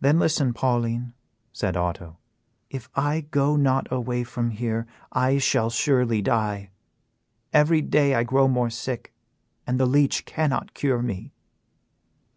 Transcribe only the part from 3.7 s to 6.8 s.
away from here I shall surely die.